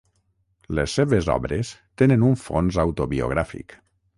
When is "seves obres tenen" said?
0.99-2.25